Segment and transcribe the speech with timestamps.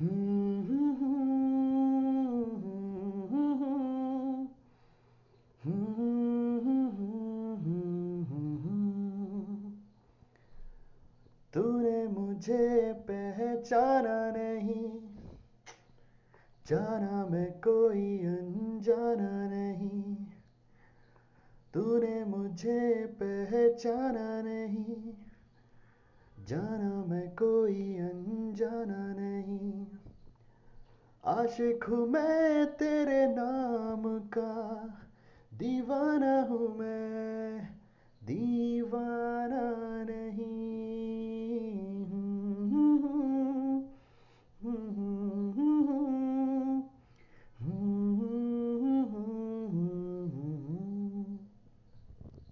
[0.00, 0.12] तूने
[12.08, 15.00] मुझे पहचाना नहीं।
[16.66, 20.16] जाना मैं कोई अनजाना नहीं।
[21.74, 25.12] तूने मुझे पहचाना नहीं।
[26.46, 28.99] जाना मैं कोई अनजाना
[31.24, 34.52] आशिक हूँ मैं तेरे नाम का
[35.54, 37.19] दीवाना हूँ मैं।